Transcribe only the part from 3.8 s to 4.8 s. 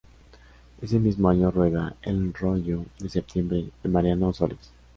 de Mariano Ozores.